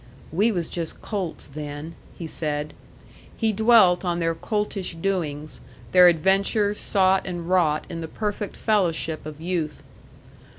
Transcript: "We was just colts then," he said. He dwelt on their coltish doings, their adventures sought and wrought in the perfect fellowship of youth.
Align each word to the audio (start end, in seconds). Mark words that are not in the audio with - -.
"We 0.31 0.51
was 0.51 0.67
just 0.67 1.03
colts 1.03 1.45
then," 1.45 1.93
he 2.17 2.25
said. 2.25 2.73
He 3.37 3.53
dwelt 3.53 4.03
on 4.03 4.17
their 4.17 4.33
coltish 4.33 4.95
doings, 4.95 5.61
their 5.91 6.07
adventures 6.07 6.79
sought 6.79 7.27
and 7.27 7.47
wrought 7.47 7.85
in 7.87 8.01
the 8.01 8.07
perfect 8.07 8.57
fellowship 8.57 9.27
of 9.27 9.39
youth. 9.39 9.83